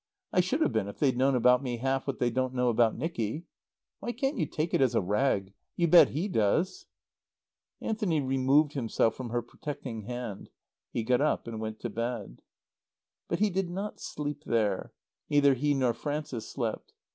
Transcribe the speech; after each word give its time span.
I 0.33 0.39
should 0.41 0.61
have 0.61 0.73
been 0.73 0.87
if 0.87 0.97
they'd 0.97 1.15
known 1.15 1.35
about 1.35 1.61
me 1.61 1.77
half 1.77 2.07
what 2.07 2.17
they 2.17 2.31
don't 2.31 2.55
know 2.55 2.69
about 2.69 2.97
Nicky. 2.97 3.45
Why 3.99 4.11
can't 4.13 4.35
you 4.35 4.47
take 4.47 4.73
it 4.73 4.81
as 4.81 4.95
a 4.95 4.99
rag? 4.99 5.53
You 5.75 5.87
bet 5.87 6.09
he 6.09 6.27
does." 6.27 6.87
Anthony 7.79 8.19
removed 8.19 8.73
himself 8.73 9.13
from 9.13 9.29
her 9.29 9.43
protecting 9.43 10.01
hand. 10.07 10.49
He 10.91 11.03
got 11.03 11.21
up 11.21 11.47
and 11.47 11.59
went 11.59 11.79
to 11.81 11.89
bed. 11.91 12.41
But 13.27 13.37
he 13.41 13.51
did 13.51 13.69
not 13.69 13.99
sleep 13.99 14.41
there. 14.45 14.91
Neither 15.29 15.53
he 15.53 15.75
nor 15.75 15.93
Frances 15.93 16.49
slept. 16.49 16.93